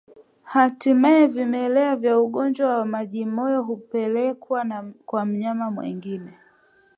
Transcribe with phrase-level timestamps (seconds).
[0.43, 6.37] Hatimaye vimelea vya ugonjwa wa majimoyo hupelekwa kwa mnyama mwingine